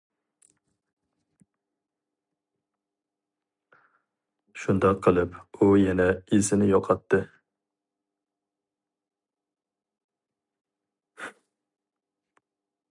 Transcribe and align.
شۇنداق 4.63 4.97
قىلىپ 5.09 5.37
ئۇ 5.65 5.69
يەنە 5.81 6.09
ئېسىنى 6.39 6.71
يوقاتتى. 6.73 7.21